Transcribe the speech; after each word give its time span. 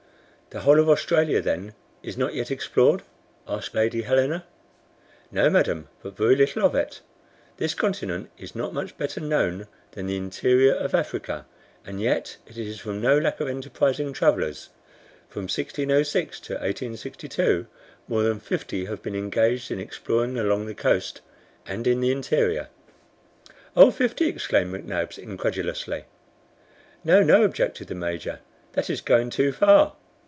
"The 0.53 0.59
whole 0.59 0.81
of 0.81 0.89
Australia, 0.89 1.41
then, 1.41 1.75
is 2.03 2.17
not 2.17 2.33
yet 2.35 2.51
explored?" 2.51 3.03
asked 3.47 3.73
Lady 3.73 4.01
Helena. 4.01 4.43
"No, 5.31 5.49
madam, 5.49 5.87
but 6.03 6.17
very 6.17 6.35
little 6.35 6.65
of 6.65 6.75
it. 6.75 6.99
This 7.55 7.73
continent 7.73 8.29
is 8.37 8.53
not 8.53 8.73
much 8.73 8.97
better 8.97 9.21
known 9.21 9.67
than 9.93 10.07
the 10.07 10.17
interior 10.17 10.73
of 10.73 10.93
Africa, 10.93 11.45
and 11.85 12.01
yet 12.01 12.35
it 12.45 12.57
is 12.57 12.81
from 12.81 12.99
no 12.99 13.17
lack 13.17 13.39
of 13.39 13.47
enterprising 13.47 14.11
travelers. 14.11 14.67
From 15.29 15.43
1606 15.43 16.41
to 16.41 16.53
1862, 16.55 17.67
more 18.09 18.23
than 18.23 18.41
fifty 18.41 18.83
have 18.87 19.01
been 19.01 19.15
engaged 19.15 19.71
in 19.71 19.79
exploring 19.79 20.37
along 20.37 20.65
the 20.65 20.75
coast 20.75 21.21
and 21.65 21.87
in 21.87 22.01
the 22.01 22.11
interior." 22.11 22.67
"Oh, 23.77 23.89
fifty!" 23.89 24.27
exclaimed 24.27 24.73
McNabbs 24.73 25.17
incredulously. 25.17 26.03
"No, 27.05 27.23
no," 27.23 27.43
objected 27.43 27.87
the 27.87 27.95
Major; 27.95 28.39
"that 28.73 28.89
is 28.89 28.99
going 28.99 29.29
too 29.29 29.53
far." 29.53 29.93